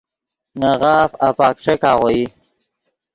نے 0.59 0.71
غاف 0.81 1.11
اپک 1.27 1.55
ݯیک 1.63 1.81
آغوئی 1.91 2.21